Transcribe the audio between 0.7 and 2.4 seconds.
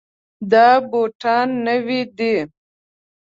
بوټان نوي دي.